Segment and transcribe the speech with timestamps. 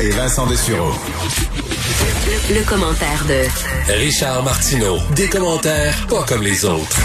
[0.00, 0.92] Et Vincent Dessureau.
[2.50, 4.98] Le, le commentaire de Richard Martineau.
[5.16, 7.00] Des commentaires pas comme les autres.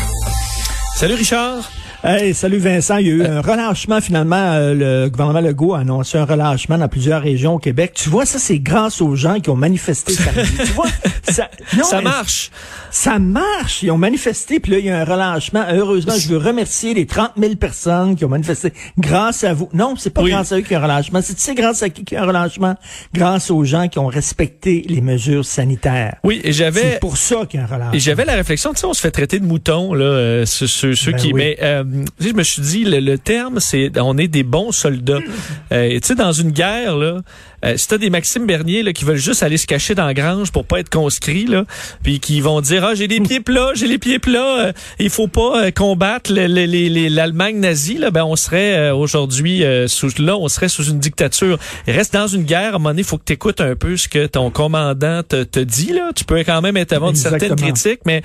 [0.96, 1.72] Salut Richard.
[2.06, 2.98] Hey, salut Vincent.
[2.98, 4.36] Il y a eu un relâchement finalement.
[4.36, 4.74] euh,
[5.06, 7.94] le gouvernement Legault a annoncé un relâchement dans plusieurs régions au Québec.
[7.96, 10.52] Tu vois, ça c'est grâce aux gens qui ont manifesté samedi.
[10.58, 10.88] tu vois,
[11.30, 12.52] ça, non, Ça marche.
[12.92, 13.84] Ça marche.
[13.84, 15.64] Ils ont manifesté, puis là il y a un relâchement.
[15.72, 19.70] Heureusement, je veux remercier les 30 000 personnes qui ont manifesté grâce à vous.
[19.74, 20.32] Non, c'est pas Oui.
[20.32, 21.22] grâce à eux qu'il y a un relâchement.
[21.24, 22.76] C'est tu sais grâce à qui qu'il y a un relâchement?
[23.14, 26.18] Grâce aux gens qui ont respecté les mesures sanitaires.
[26.26, 27.94] Oui, et j'avais C'est pour ça qu'il y a un relâchement.
[27.94, 30.68] et j'avais la réflexion, tu sais, on se fait traiter de moutons là, euh, ceux,
[30.68, 31.28] ceux- Ben qui.
[31.28, 31.34] oui.
[31.36, 31.84] Mais euh,
[32.20, 35.20] je me suis dit, le, le terme, c'est on est des bons soldats.
[35.72, 37.22] Euh, tu sais, dans une guerre là,
[37.64, 40.14] euh, si t'as des Maxime Bernier là, qui veulent juste aller se cacher dans la
[40.14, 41.66] grange pour pas être conscrits là,
[42.04, 45.10] puis qui vont dire ah j'ai les pieds plats, j'ai les pieds plats, euh, il
[45.10, 50.38] faut pas euh, combattre l'Allemagne nazie là, ben on serait euh, aujourd'hui euh, sous là,
[50.38, 51.58] on serait sous une dictature.
[51.88, 53.96] Reste dans une guerre, à un moment donné, il faut que tu écoutes un peu
[53.98, 56.12] ce que ton commandant te, te dit là.
[56.16, 57.72] Tu peux quand même intervenir certaines Exactement.
[57.74, 58.22] critiques, mais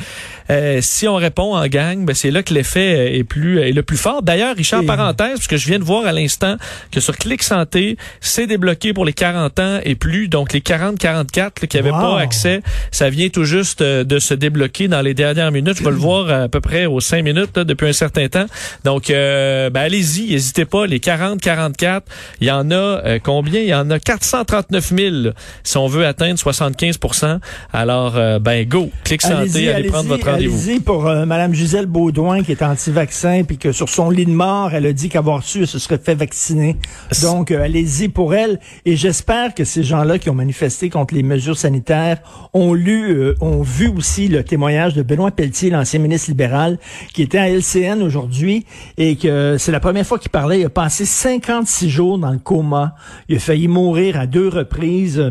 [0.50, 3.83] euh, si on répond en gang, ben c'est là que l'effet est plus est le
[3.83, 4.23] plus fort.
[4.23, 6.56] D'ailleurs, Richard, Et- parenthèse, parce que je viens de voir à l'instant
[6.91, 11.37] que sur Clic Santé, c'est débloqué pour les 40 ans et plus, donc les 40-44
[11.39, 12.01] là, qui n'avaient Wow.
[12.01, 15.79] pas accès, ça vient tout juste euh, de se débloquer dans les dernières minutes.
[15.79, 18.47] Je vais le voir à peu près aux 5 minutes là, depuis un certain temps.
[18.85, 20.87] Donc, euh, ben, allez-y, n'hésitez pas.
[20.87, 22.03] Les 40-44,
[22.41, 23.61] il y en a euh, combien?
[23.61, 25.31] Il y en a 439 000 là,
[25.63, 27.39] si on veut atteindre 75%
[27.73, 30.57] Alors, euh, ben go, Clic Santé, allez, prendre votre rendez-vous.
[30.69, 34.70] Allez-y pour Madame Gisèle Baudouin qui est anti-vaccin puis que sur son lit de mort,
[34.73, 36.77] elle a dit qu'avoir su, elle se serait fait vacciner.
[37.23, 39.17] Donc allez-y pour elle et j'espère
[39.55, 42.19] que ces gens-là qui ont manifesté contre les mesures sanitaires
[42.55, 46.78] ont lu euh, ont vu aussi le témoignage de Benoît Pelletier, l'ancien ministre libéral
[47.12, 48.64] qui était à LCN aujourd'hui
[48.96, 52.39] et que c'est la première fois qu'il parlait, il a passé 56 jours dans le
[52.39, 52.94] coma,
[53.28, 55.22] il a failli mourir à deux reprises.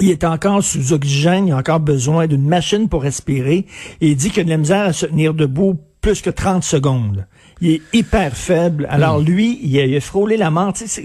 [0.00, 3.66] il est encore sous oxygène, il a encore besoin d'une machine pour respirer.
[4.00, 7.26] Il dit qu'il a de la misère à se tenir debout plus que 30 secondes.
[7.64, 8.88] Il est hyper faible.
[8.90, 9.24] Alors Hmm.
[9.24, 10.72] lui, il a, il a frôlé la mort.
[10.72, 11.02] Tu sais,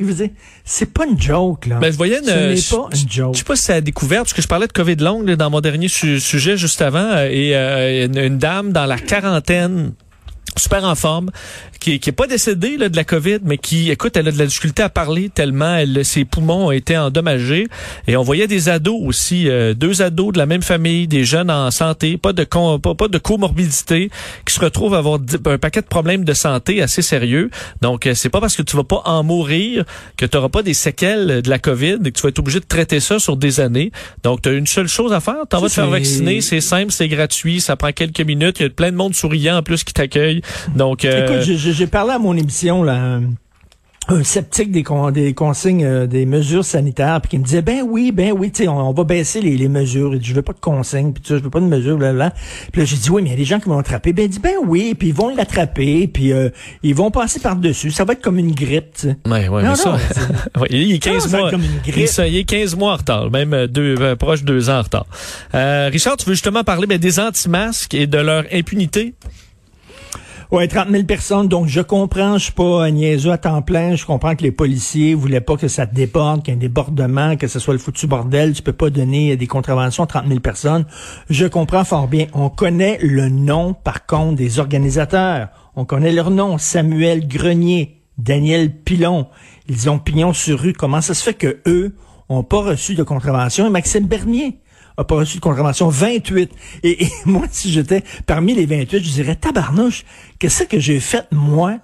[0.66, 1.78] c'est- pas une joke, là.
[1.78, 3.34] Ben, je voyais une, Ce n'est je- pas une joke.
[3.36, 5.50] Je sais pas si c'est à découverte, parce que je parlais de COVID longue dans
[5.52, 9.94] mon dernier su- sujet juste avant, euh, et euh, une, une dame dans la quarantaine
[10.58, 11.30] super en forme,
[11.80, 14.38] qui, qui est pas décédée là, de la COVID, mais qui, écoute, elle a de
[14.38, 17.68] la difficulté à parler tellement elle, ses poumons ont été endommagés.
[18.08, 21.52] Et on voyait des ados aussi, euh, deux ados de la même famille, des jeunes
[21.52, 24.10] en santé, pas de con- pas, pas de comorbidité,
[24.46, 27.50] qui se retrouvent à avoir un paquet de problèmes de santé assez sérieux.
[27.82, 29.84] Donc, euh, c'est pas parce que tu vas pas en mourir
[30.18, 32.60] que tu n'auras pas des séquelles de la COVID et que tu vas être obligé
[32.60, 33.92] de traiter ça sur des années.
[34.24, 36.92] Donc, tu as une seule chose à faire, t'en vas te faire vacciner, c'est simple,
[36.92, 39.84] c'est gratuit, ça prend quelques minutes, il y a plein de monde souriant en plus
[39.84, 40.42] qui t'accueille.
[40.76, 43.20] Donc, euh, Écoute, j'ai- parlé à mon émission, là,
[44.10, 47.82] un, sceptique des, con- des consignes, euh, des mesures sanitaires, puis qui me disait, ben
[47.86, 50.14] oui, ben oui, tu sais, on, on va baisser les, les mesures.
[50.14, 52.34] Il dit, je veux pas de consignes, puis je veux pas de mesures, blablabla.
[52.72, 54.14] Puis là, j'ai dit, oui, mais il y a des gens qui vont attraper.
[54.14, 56.48] Ben, il dit, ben oui, puis ils vont l'attraper, puis euh,
[56.84, 57.92] ils vont passer par-dessus.
[57.92, 59.18] Ça va être comme une grippe, tu sais.
[59.26, 59.90] Ouais, ouais, Non, mais ça,
[60.56, 61.52] non, ouais, il est 15 Non, ça va mois.
[61.52, 61.98] comme une grippe?
[61.98, 64.70] Il, ça, il est 15 mois en retard, même euh, deux, euh, proche de deux
[64.70, 65.06] ans en retard.
[65.92, 69.16] Richard, tu veux justement parler ben, des anti-masques et de leur impunité?
[70.50, 71.50] Ouais, 30 000 personnes.
[71.50, 73.96] Donc, je comprends, je suis pas niaiseux à temps plein.
[73.96, 77.36] Je comprends que les policiers voulaient pas que ça déborde, qu'il y ait un débordement,
[77.36, 78.54] que ce soit le foutu bordel.
[78.54, 80.86] Tu peux pas donner des contraventions à 30 000 personnes.
[81.30, 82.28] Je comprends fort bien.
[82.34, 85.50] On connaît le nom, par contre, des organisateurs.
[85.76, 86.58] On connaît leur nom.
[86.58, 89.28] Samuel Grenier, Daniel Pilon.
[89.68, 90.72] Ils ont pignon sur rue.
[90.72, 91.94] Comment ça se fait que eux
[92.30, 93.68] ont pas reçu de contravention?
[93.68, 94.60] Et Maxime Bernier
[94.98, 96.52] a pas reçu de contravention 28.
[96.84, 100.04] Et, et moi, si j'étais parmi les 28, je dirais, tabarnouche,
[100.40, 101.78] qu'est-ce que j'ai fait, moi,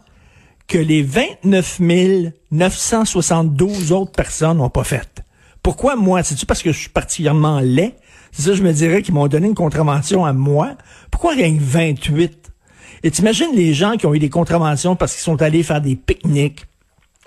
[0.68, 1.79] que les 29
[2.51, 5.24] 972 autres personnes n'ont pas fait?
[5.62, 6.24] Pourquoi moi?
[6.24, 7.96] C'est-tu parce que je suis particulièrement laid?
[8.31, 10.75] C'est ça, je me dirais qu'ils m'ont donné une contravention à moi.
[11.12, 12.51] Pourquoi rien que 28?
[13.03, 15.95] Et t'imagines les gens qui ont eu des contraventions parce qu'ils sont allés faire des
[15.95, 16.66] pique-niques,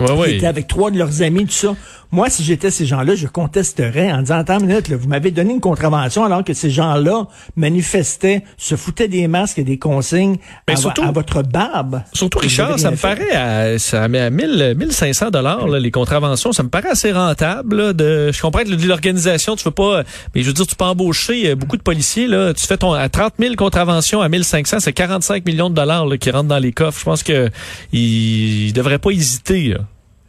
[0.00, 1.74] Ouais, ils étaient avec trois de leurs amis, tout ça.
[2.12, 5.30] Moi, si j'étais ces gens-là, je contesterais en disant, attends une minute, là, vous m'avez
[5.32, 7.26] donné une contravention alors que ces gens-là
[7.56, 10.36] manifestaient, se foutaient des masques et des consignes
[10.68, 12.03] Mais à, vo- surtout- à votre barbe.
[12.12, 13.16] Surtout, Richard, ça me fait.
[13.16, 16.53] paraît à, ça met à 1000, 1500 dollars, les contraventions.
[16.53, 20.04] Ça me paraît assez rentable, là, de, je comprends que l'organisation, tu veux pas,
[20.34, 22.54] mais je veux dire, tu peux embaucher euh, beaucoup de policiers, là.
[22.54, 26.16] Tu fais ton, à 30 000 contraventions à 1500, c'est 45 millions de dollars, là,
[26.18, 27.00] qui rentrent dans les coffres.
[27.00, 27.50] Je pense que,
[27.92, 29.78] ils, ils devraient pas hésiter, là.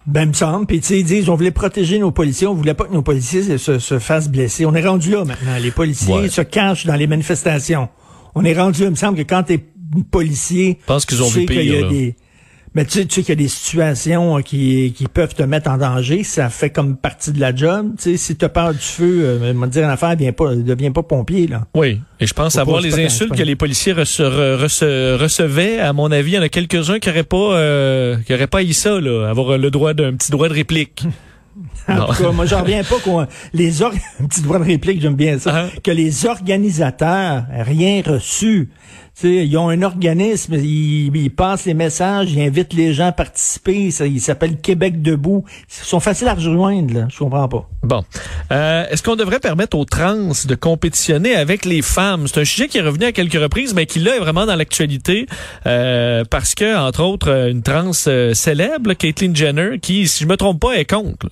[0.08, 0.66] Ben, il me semble.
[0.66, 3.02] Puis, tu sais, ils disent, on voulait protéger nos policiers, on voulait pas que nos
[3.02, 4.66] policiers se, se- se fassent blesser.
[4.66, 5.58] On est rendu là maintenant.
[5.62, 6.30] Les policiers Ouais.
[6.30, 7.90] se cachent dans les manifestations.
[8.34, 8.88] On est rendu là.
[8.88, 9.60] Il me semble que quand t'es
[10.12, 11.90] policier, Je pense qu'ils ont tu vu y a là.
[11.90, 12.16] des...
[12.78, 15.68] Mais tu sais, tu sais qu'il y a des situations qui, qui peuvent te mettre
[15.72, 16.24] en danger.
[16.24, 17.94] Ça fait comme partie de la job.
[17.98, 20.92] Tu sais, si tu peur du feu, euh, me dire une affaire, viens pas, deviens
[20.92, 21.66] pas pompier, là.
[21.74, 22.00] Oui.
[22.20, 25.80] Et je pense Faut avoir les insultes que les policiers rece- re- rece- recevaient.
[25.80, 28.62] À mon avis, il y en a quelques-uns qui auraient pas, euh, qui auraient pas
[28.62, 29.28] eu ça, là.
[29.28, 31.02] Avoir le droit d'un petit droit de réplique.
[31.88, 33.92] En tout cas, moi, j'en reviens pas qu'on les or...
[34.30, 35.52] petit droit de réplique, j'aime bien ça.
[35.56, 35.80] Ah.
[35.84, 38.70] Que les organisateurs, rien reçu.
[39.20, 43.08] Tu sais, ils ont un organisme, ils, ils passent les messages, ils invitent les gens
[43.08, 43.90] à participer.
[43.90, 45.44] Ça, il s'appelle Québec debout.
[45.62, 47.08] Ils sont faciles à rejoindre, là.
[47.10, 47.68] Je comprends pas.
[47.82, 48.04] Bon.
[48.52, 52.28] Euh, Est-ce qu'on devrait permettre aux trans de compétitionner avec les femmes?
[52.28, 54.56] C'est un sujet qui est revenu à quelques reprises, mais qui là est vraiment dans
[54.56, 55.26] l'actualité
[55.66, 60.38] euh, parce que, entre autres, une trans euh, célèbre, Caitlyn Jenner, qui, si je me
[60.38, 61.32] trompe pas, est contre.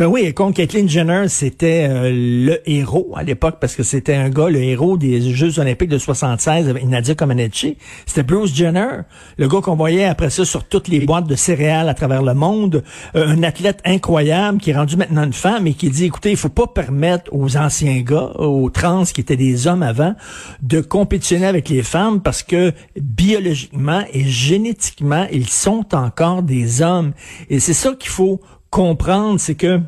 [0.00, 4.30] Ben oui, et contre Jenner, c'était euh, le héros à l'époque parce que c'était un
[4.30, 7.76] gars, le héros des Jeux olympiques de 76 avec Nadia Comaneci.
[8.06, 9.02] C'était Bruce Jenner,
[9.36, 12.32] le gars qu'on voyait après ça sur toutes les boîtes de céréales à travers le
[12.32, 12.82] monde,
[13.14, 16.38] Euh, un athlète incroyable qui est rendu maintenant une femme et qui dit, écoutez, il
[16.38, 20.14] faut pas permettre aux anciens gars, aux trans qui étaient des hommes avant,
[20.62, 27.12] de compétitionner avec les femmes parce que biologiquement et génétiquement, ils sont encore des hommes.
[27.50, 29.80] Et c'est ça qu'il faut comprendre, c'est que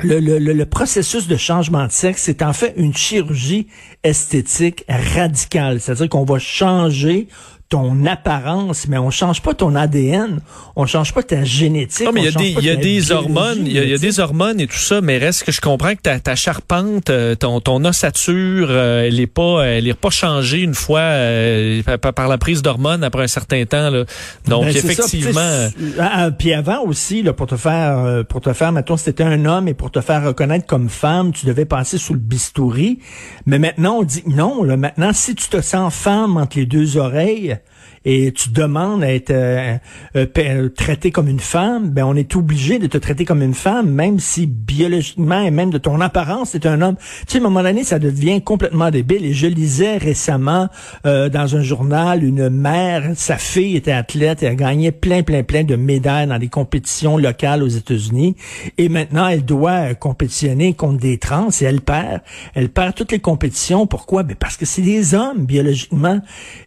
[0.00, 3.66] le, le, le, processus de changement de sexe, c'est en fait une chirurgie
[4.04, 5.80] esthétique radicale.
[5.80, 7.28] C'est-à-dire qu'on va changer
[7.68, 10.40] ton apparence, mais on change pas ton ADN,
[10.76, 12.06] on change pas ta génétique.
[12.06, 14.20] Non, mais il y a des, y a des hormones, il y a, y des
[14.20, 17.60] hormones et tout ça, mais reste que je comprends que ta, ta charpente, euh, ton,
[17.60, 22.28] ton ossature, euh, elle est pas, elle est pas changée une fois euh, par, par
[22.28, 23.90] la prise d'hormones après un certain temps.
[23.90, 24.04] Là.
[24.46, 24.78] Donc Ben, ça.
[24.78, 28.52] effectivement, Puis, sais, ah, ah, Puis avant aussi, là, pour te faire, euh, pour te
[28.52, 31.64] faire, mettons, si t'étais un homme et pour te faire reconnaître comme femme, tu devais
[31.64, 33.00] passer sous le bistouri.
[33.44, 34.62] Mais maintenant, on dit non.
[34.62, 37.56] Là, maintenant, si tu te sens femme entre les deux oreilles
[38.06, 39.76] et tu demandes à être euh,
[40.14, 43.52] euh, pa- traité comme une femme, ben on est obligé de te traiter comme une
[43.52, 46.94] femme, même si biologiquement et même de ton apparence, c'est un homme.
[47.26, 49.24] Tu sais, à un moment donné, ça devient complètement débile.
[49.24, 50.68] Et je lisais récemment
[51.04, 55.42] euh, dans un journal, une mère, sa fille était athlète et a gagné plein, plein,
[55.42, 58.36] plein de médailles dans des compétitions locales aux États-Unis.
[58.78, 62.20] Et maintenant, elle doit euh, compétitionner contre des trans et elle perd.
[62.54, 63.88] Elle perd toutes les compétitions.
[63.88, 64.22] Pourquoi?
[64.22, 66.20] Ben parce que c'est des hommes, biologiquement.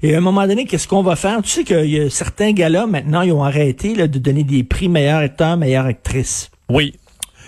[0.04, 1.29] Et à un moment donné, qu'est-ce qu'on va faire?
[1.44, 4.64] Tu sais qu'il y a certains gars-là, maintenant, ils ont arrêté là, de donner des
[4.64, 6.50] prix meilleur acteur, meilleure actrice.
[6.70, 6.94] oui,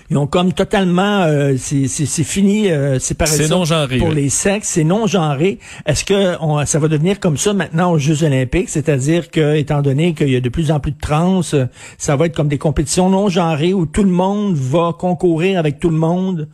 [0.10, 1.88] Ils ont comme totalement, euh, c'est
[2.26, 4.16] fini, euh, C'est non-genré, pour oui.
[4.16, 5.58] les sexes, c'est non genré.
[5.86, 9.82] Est-ce que on- ça va devenir comme ça maintenant aux Jeux Olympiques, c'est-à-dire que étant
[9.82, 11.66] donné qu'il y a de plus en plus de trans, euh,
[11.98, 15.80] ça va être comme des compétitions non genrées où tout le monde va concourir avec
[15.80, 16.50] tout le monde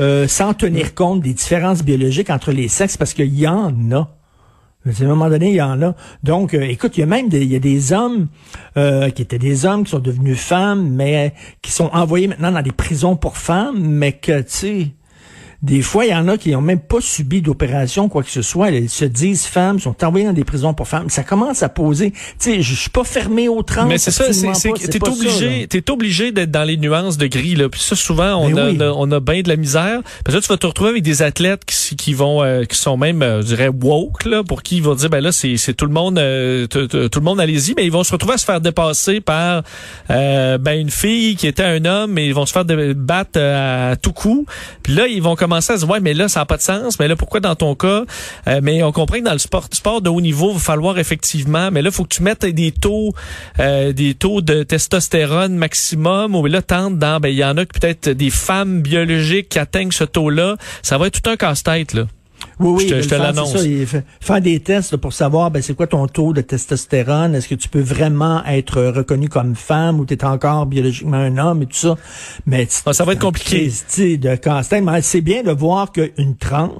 [0.00, 4.10] euh, sans tenir compte des différences biologiques entre les sexes parce qu'il y en a.
[4.88, 5.94] À un moment donné, il y en a.
[6.22, 8.28] Donc, euh, écoute, il y a même des, il y a des hommes
[8.76, 12.62] euh, qui étaient des hommes qui sont devenus femmes, mais qui sont envoyés maintenant dans
[12.62, 14.86] des prisons pour femmes, mais que, tu sais,
[15.60, 18.42] des fois, il y en a qui n'ont même pas subi d'opération, quoi que ce
[18.42, 18.70] soit.
[18.70, 21.10] Ils se disent femmes, sont envoyés dans des prisons pour femmes.
[21.10, 22.12] Ça commence à poser.
[22.12, 23.86] Tu sais, je suis pas fermé aux trans.
[23.86, 27.68] mais c'est ça, c'est t'es obligé, t'es obligé d'être dans les nuances de gris là.
[27.68, 28.78] Puis ça, souvent, on Mais a, oui.
[28.78, 30.02] on a, on a bien de la misère.
[30.24, 32.78] Parce que là, tu vas te retrouver avec des athlètes qui, qui vont, euh, qui
[32.78, 35.56] sont même, euh, je dirais, woke là, pour qui ils vont dire, ben là, c'est,
[35.56, 38.38] c'est tout le monde, euh, tout, le monde allez-y, mais ils vont se retrouver à
[38.38, 39.64] se faire dépasser par,
[40.10, 43.96] euh, ben une fille qui était un homme, et ils vont se faire battre à
[43.96, 44.46] tout coup.
[44.84, 46.98] Puis là, ils vont commencer à se mais là, ça n'a pas de sens.
[46.98, 48.04] Mais là, pourquoi dans ton cas?
[48.46, 50.98] Euh, Mais on comprend que dans le sport, sport de haut niveau, il va falloir
[50.98, 53.12] effectivement, mais là, il faut que tu mettes des taux,
[53.60, 56.34] euh, des taux de testostérone maximum.
[56.34, 59.58] Ou là, tente dans, ben il y en a que peut-être des femmes biologiques qui
[59.58, 60.56] atteignent ce taux-là.
[60.82, 62.04] Ça va être tout un casse-tête là.
[62.60, 63.56] Oui, oui, Je te- je te l'annonce.
[64.20, 67.54] faire des tests là, pour savoir ben, c'est quoi ton taux de testostérone, est-ce que
[67.54, 71.62] tu peux vraiment être euh, reconnu comme femme ou tu es encore biologiquement un homme
[71.62, 71.96] et tout ça?
[72.46, 73.70] Mais Ah, ça va être compliqué.
[74.18, 74.28] de.
[74.80, 76.76] Mais c'est bien de voir qu'une trans,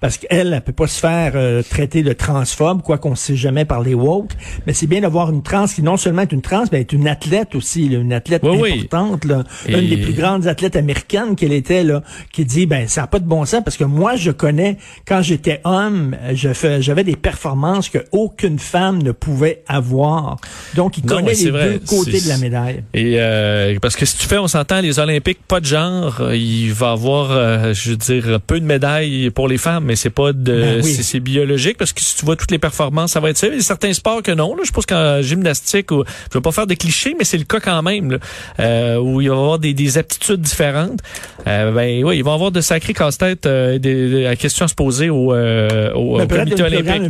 [0.00, 3.64] parce qu'elle, elle peut pas se faire euh, traiter de transphobe, quoi qu'on sait jamais
[3.64, 4.32] par les woke,
[4.66, 6.92] mais c'est bien de voir une trans qui non seulement est une trans, mais est
[6.92, 8.72] une athlète aussi, là, une athlète oui.
[8.80, 12.02] importante, là, Et- une des plus grandes athlètes américaines qu'elle était, là,
[12.32, 15.13] qui dit, ben, ça n'a pas de bon sens, parce que moi, je connais, quand
[15.22, 20.36] j'étais homme, je fais, j'avais des performances que aucune femme ne pouvait avoir.
[20.74, 21.72] Donc, il Non, connaît les vrai.
[21.74, 22.82] deux côtés de la médaille.
[22.94, 26.72] Et euh, parce que si tu fais, on s'entend, les Olympiques, pas de genre, il
[26.72, 30.32] va avoir, euh, je veux dire, peu de médailles pour les femmes, mais c'est pas
[30.32, 30.92] de, Ben oui.
[30.94, 33.46] c'est biologique parce que si tu vois toutes les performances, ça va être ça.
[33.48, 34.54] Il y a certains sports que non.
[34.54, 37.44] Là, je pense qu'en gymnastique, ou, je veux pas faire de clichés, mais c'est le
[37.44, 38.18] cas quand même, là,
[38.60, 41.00] euh, où il va y avoir des, des aptitudes différentes.
[41.46, 44.68] Euh, ben oui, ils vont avoir de sacrés casse-têtes, euh, des, des- la question à
[44.68, 46.54] se poser au, euh, au, Ben, au peut-être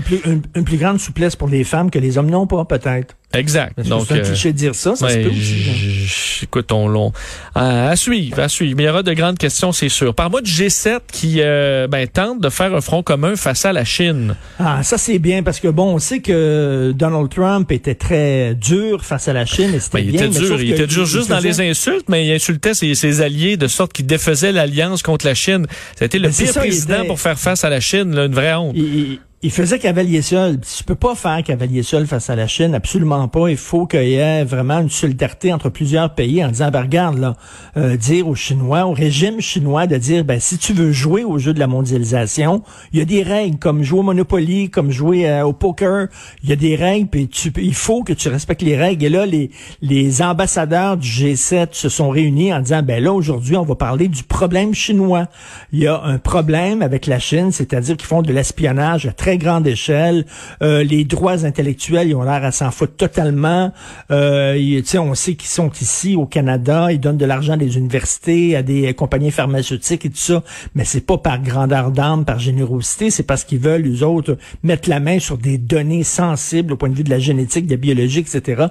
[0.00, 0.20] plus,
[0.54, 3.16] une plus grande souplesse pour les femmes que les hommes n'ont pas, peut-être.
[3.34, 3.80] Exact.
[3.86, 6.44] Donc, c'est un cliché de dire ça, ça se peut aussi.
[6.44, 7.12] Écoute, on,
[7.54, 8.76] à, suivre, à suivre.
[8.76, 10.14] Mais il y aura de grandes questions, c'est sûr.
[10.14, 13.84] Par moi du G7 qui ben, tente de faire un front commun face à la
[13.84, 14.36] Chine.
[14.58, 19.04] Ah, ça c'est bien parce que bon, on sait que Donald Trump était très dur
[19.04, 20.20] face à la Chine et c'était ben, bien.
[20.24, 23.20] Il était dur, il était dur juste dans les insultes, mais il insultait ses, ses
[23.20, 25.66] alliés de sorte qu'il défaisait l'alliance contre la Chine.
[25.96, 28.74] C'était le ben, pire président pour faire face à la Chine, là, une vraie honte
[28.74, 29.18] il
[29.50, 30.58] faisait cavalier seul.
[30.60, 33.48] Tu peux pas faire cavalier seul face à la Chine, absolument pas.
[33.48, 37.18] Il faut qu'il y ait vraiment une solidarité entre plusieurs pays en disant, ben regarde,
[37.18, 37.36] là,
[37.76, 41.38] euh, dire aux Chinois, au régime chinois de dire, ben si tu veux jouer au
[41.38, 45.28] jeu de la mondialisation, il y a des règles comme jouer au Monopoly, comme jouer
[45.28, 46.08] euh, au poker.
[46.42, 49.04] Il y a des règles, puis il faut que tu respectes les règles.
[49.04, 49.50] Et là, les,
[49.82, 54.08] les ambassadeurs du G7 se sont réunis en disant, ben là, aujourd'hui, on va parler
[54.08, 55.26] du problème chinois.
[55.72, 59.66] Il y a un problème avec la Chine, c'est-à-dire qu'ils font de l'espionnage très grande
[59.66, 60.26] échelle.
[60.62, 63.72] Euh, les droits intellectuels, ils ont l'air à s'en foutre totalement.
[64.10, 68.56] Euh, on sait qu'ils sont ici au Canada, ils donnent de l'argent à des universités,
[68.56, 70.42] à des compagnies pharmaceutiques et tout ça,
[70.74, 74.88] mais c'est pas par grandeur d'âme, par générosité, c'est parce qu'ils veulent, les autres, mettre
[74.88, 77.76] la main sur des données sensibles au point de vue de la génétique, de la
[77.76, 78.66] biologie, etc.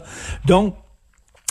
[0.46, 0.75] Donc,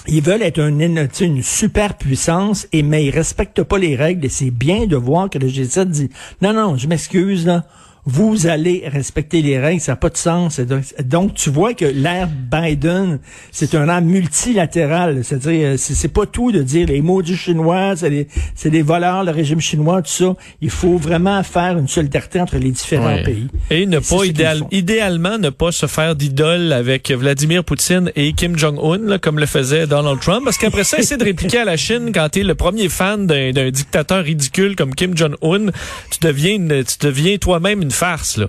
[0.09, 4.27] ils veulent être une, une super puissance, et mais ils respectent pas les règles.
[4.27, 7.65] Et c'est bien de voir que le G7 dit non, non, je m'excuse là
[8.05, 10.61] vous allez respecter les règles, ça n'a pas de sens.
[11.05, 13.21] Donc, tu vois que l'ère Biden,
[13.53, 15.23] c'est un ère multilatéral.
[15.23, 18.27] C'est-à-dire, euh, c'est pas tout de dire les du chinois, c'est des,
[18.65, 20.35] des voleurs, le régime chinois, tout ça.
[20.61, 23.47] Il faut vraiment faire une solidarité entre les différents pays.
[23.71, 24.25] Et ne pas,
[24.73, 29.87] idéalement, ne pas se faire d'idole avec Vladimir Poutine et Kim Jong-un, comme le faisait
[29.87, 30.43] Donald Trump.
[30.45, 33.27] Parce qu'après ça, essayer de répliquer à la Chine quand tu es le premier fan
[33.27, 35.67] d'un dictateur ridicule comme Kim Jong-un,
[36.11, 38.49] tu deviens, tu deviens toi-même une farce, là.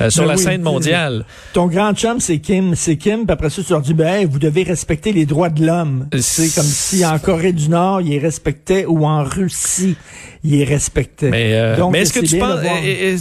[0.00, 1.24] Euh, sur ben la scène mondiale.
[1.52, 2.74] Ton grand chum, c'est Kim.
[2.74, 5.64] C'est Kim, puis après ça, tu leur dis, ben, vous devez respecter les droits de
[5.64, 6.08] l'homme.
[6.20, 9.96] C'est comme si en Corée du Nord, ils respectaient, ou en Russie,
[10.42, 11.30] ils respectaient.
[11.30, 12.60] Mais, euh, mais est-ce que tu penses,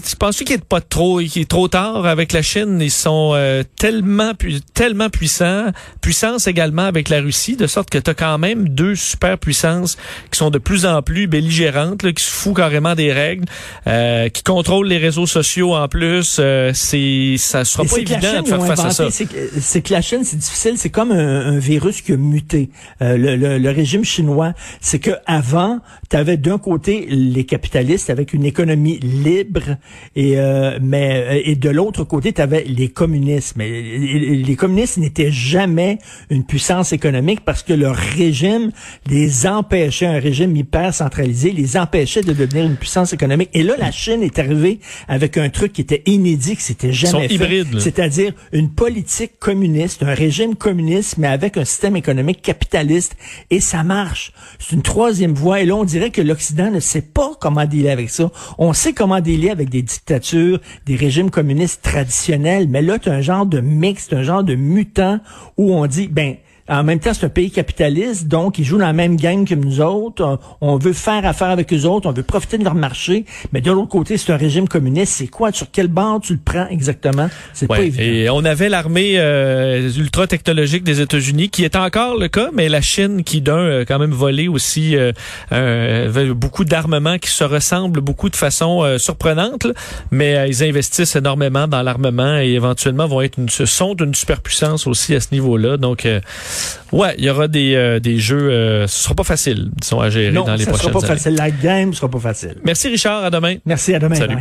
[0.10, 2.80] tu penses qu'il est pas trop, qu'il est trop tard avec la Chine?
[2.82, 4.32] Ils sont euh, tellement,
[4.74, 5.68] tellement puissants,
[6.02, 9.98] puissance également avec la Russie, de sorte que tu as quand même deux super puissances
[10.32, 13.46] qui sont de plus en plus belligérantes, là, qui se foutent carrément des règles,
[13.86, 16.40] qui contrôlent les réseaux sociaux en plus
[16.74, 19.08] c'est ça sera pas évident de faire face à ça.
[19.12, 20.78] C'est que la Chine, c'est difficile.
[20.78, 22.70] C'est comme un, virus qui a muté.
[23.02, 25.80] Euh, le, le, régime chinois, c'est que avant,
[26.10, 29.78] tu avais d'un côté les capitalistes avec une économie libre
[30.16, 33.56] et euh, mais euh, et de l'autre côté, tu avais les communistes.
[33.56, 35.98] Mais les, communistes n'étaient jamais
[36.30, 38.72] une puissance économique parce que leur régime
[39.08, 43.50] les empêchait, un régime hyper centralisé, les empêchait de devenir une puissance économique.
[43.54, 47.28] Et là, la Chine est arrivée avec un truc qui était inédit que c'était jamais
[47.28, 47.66] fait.
[47.80, 53.16] C'est-à-dire une politique communiste, un régime communiste, mais avec un système économique capitaliste.
[53.50, 54.34] Et ça marche.
[54.60, 55.62] C'est une troisième voie.
[55.62, 58.32] Et là, on dirait que l'Occident ne sait pas comment dealer avec ça.
[58.58, 62.68] On sait comment dealer avec des dictatures, des régimes communistes traditionnels.
[62.70, 65.20] Mais là, tu as un genre de mix, un genre de mutant
[65.58, 66.36] où on dit, ben,
[66.70, 69.56] en même temps, c'est un pays capitaliste, donc ils jouent dans la même gang que
[69.56, 70.40] nous autres.
[70.62, 73.26] On veut faire affaire avec eux autres, on veut profiter de leur marché.
[73.52, 75.14] Mais de l'autre côté, c'est un régime communiste.
[75.14, 75.52] C'est quoi?
[75.52, 77.30] Sur quelle bande tu le prends exactement?
[77.54, 78.04] C'est pas évident.
[78.04, 82.70] Et on avait l'armée euh, ultra technologique des États-Unis, qui est encore le cas, mais
[82.70, 84.96] la Chine qui d'un euh, quand même volé aussi
[85.52, 89.68] euh, beaucoup d'armements qui se ressemblent beaucoup de façon euh, surprenante.
[90.12, 95.16] Mais ils investissent énormément dans l'armement et éventuellement vont être une, sont une superpuissance aussi
[95.16, 95.78] à ce niveau-là.
[95.78, 96.08] Donc
[96.92, 98.50] Ouais, il y aura des, euh, des jeux.
[98.52, 100.78] Euh, ce sera pas facile, disons, à gérer dans les prochaines années.
[100.78, 101.36] ce sera pas facile.
[101.36, 102.56] La game sera pas facile.
[102.64, 103.24] Merci Richard.
[103.24, 103.56] À demain.
[103.66, 103.94] Merci.
[103.94, 104.16] À demain.
[104.16, 104.38] Salut.